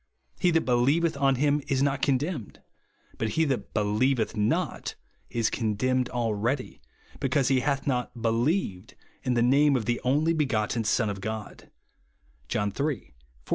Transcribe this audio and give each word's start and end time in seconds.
He 0.39 0.49
that 0.49 0.61
believeth 0.61 1.15
on 1.15 1.35
him 1.35 1.61
is 1.67 1.83
not 1.83 2.01
condemned: 2.01 2.59
but 3.19 3.29
he 3.37 3.45
that 3.45 3.71
believeth 3.75 4.35
not 4.35 4.95
is 5.29 5.51
condemned 5.51 6.09
already, 6.09 6.81
because 7.19 7.49
he 7.49 7.59
hath 7.59 7.85
not 7.85 8.19
believed 8.19 8.95
in 9.21 9.35
the 9.35 9.43
name 9.43 9.75
of 9.75 9.85
the 9.85 10.01
only 10.03 10.33
be 10.33 10.47
gotten 10.47 10.83
Son 10.85 11.07
of 11.11 11.21
God," 11.21 11.69
(John 12.47 12.69
iii. 12.69 12.73
14 12.79 12.87
18). 13.09 13.13